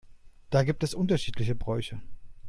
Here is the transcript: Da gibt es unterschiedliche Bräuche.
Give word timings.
Da 0.51 0.63
gibt 0.63 0.81
es 0.83 0.95
unterschiedliche 0.95 1.53
Bräuche. 1.53 2.01